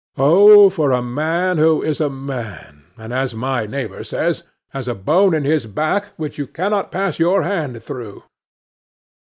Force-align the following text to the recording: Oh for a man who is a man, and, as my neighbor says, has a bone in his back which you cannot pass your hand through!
Oh 0.17 0.69
for 0.69 0.91
a 0.93 1.03
man 1.03 1.59
who 1.59 1.83
is 1.83 2.01
a 2.01 2.09
man, 2.09 2.85
and, 2.97 3.13
as 3.13 3.35
my 3.35 3.67
neighbor 3.67 4.03
says, 4.03 4.41
has 4.69 4.87
a 4.87 4.95
bone 4.95 5.35
in 5.35 5.43
his 5.43 5.67
back 5.67 6.05
which 6.17 6.39
you 6.39 6.47
cannot 6.47 6.91
pass 6.91 7.19
your 7.19 7.43
hand 7.43 7.83
through! 7.83 8.23